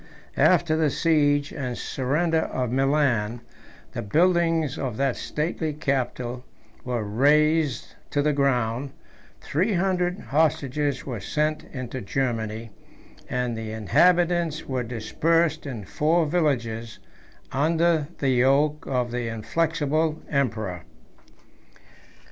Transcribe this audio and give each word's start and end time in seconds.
after 0.35 0.75
the 0.75 0.89
siege 0.89 1.51
and 1.53 1.77
surrender 1.77 2.39
of 2.39 2.71
Milan, 2.71 3.39
the 3.91 4.01
buildings 4.01 4.75
of 4.75 4.97
that 4.97 5.15
stately 5.15 5.73
capital 5.73 6.43
were 6.83 7.03
razed 7.03 7.93
to 8.09 8.23
the 8.23 8.33
ground, 8.33 8.93
three 9.41 9.73
hundred 9.73 10.19
hostages 10.19 11.05
were 11.05 11.19
sent 11.19 11.65
into 11.65 12.01
Germany, 12.01 12.71
and 13.29 13.55
the 13.55 13.69
inhabitants 13.71 14.65
were 14.67 14.81
dispersed 14.81 15.67
in 15.67 15.85
four 15.85 16.25
villages, 16.25 16.97
under 17.51 18.07
the 18.17 18.29
yoke 18.29 18.87
of 18.87 19.11
the 19.11 19.27
inflexible 19.27 20.19
conqueror. 20.31 20.81